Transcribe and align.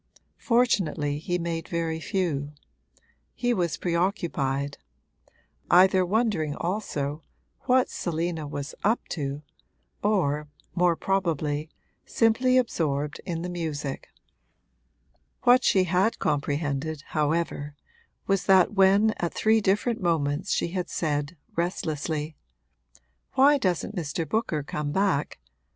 Fortunately 0.39 1.19
he 1.19 1.37
made 1.37 1.67
very 1.67 1.99
few; 1.99 2.53
he 3.35 3.53
was 3.53 3.77
preoccupied 3.77 4.79
either 5.69 6.03
wondering 6.03 6.55
also 6.55 7.21
what 7.65 7.87
Selina 7.87 8.47
was 8.47 8.73
'up 8.83 9.07
to' 9.09 9.43
or, 10.01 10.47
more 10.73 10.95
probably, 10.95 11.69
simply 12.03 12.57
absorbed 12.57 13.21
in 13.27 13.43
the 13.43 13.47
music. 13.49 14.07
What 15.43 15.63
she 15.63 15.83
had 15.83 16.17
comprehended, 16.17 17.03
however, 17.09 17.75
was 18.25 18.45
that 18.45 18.73
when 18.73 19.11
at 19.17 19.35
three 19.35 19.61
different 19.61 20.01
moments 20.01 20.51
she 20.51 20.69
had 20.69 20.89
said, 20.89 21.37
restlessly, 21.55 22.35
'Why 23.33 23.59
doesn't 23.59 23.95
Mr. 23.95 24.27
Booker 24.27 24.63
come 24.63 24.91
back?' 24.91 25.37